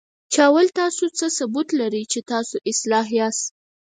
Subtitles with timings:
[0.31, 3.45] چې اول خو تاسو څه ثبوت لرئ، چې تاسو اصلاح یاست؟